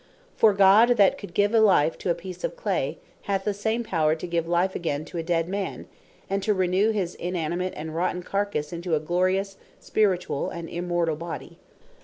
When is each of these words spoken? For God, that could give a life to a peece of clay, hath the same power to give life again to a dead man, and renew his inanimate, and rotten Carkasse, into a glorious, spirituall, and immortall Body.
For 0.35 0.53
God, 0.53 0.97
that 0.97 1.19
could 1.19 1.35
give 1.35 1.53
a 1.53 1.59
life 1.59 1.95
to 1.99 2.09
a 2.09 2.15
peece 2.15 2.43
of 2.43 2.55
clay, 2.55 2.97
hath 3.29 3.43
the 3.43 3.53
same 3.53 3.83
power 3.83 4.15
to 4.15 4.25
give 4.25 4.47
life 4.47 4.73
again 4.75 5.05
to 5.05 5.19
a 5.19 5.21
dead 5.21 5.47
man, 5.47 5.85
and 6.27 6.43
renew 6.47 6.89
his 6.89 7.13
inanimate, 7.13 7.73
and 7.75 7.93
rotten 7.95 8.23
Carkasse, 8.23 8.73
into 8.73 8.95
a 8.95 8.99
glorious, 8.99 9.57
spirituall, 9.79 10.49
and 10.49 10.67
immortall 10.67 11.19
Body. 11.19 11.59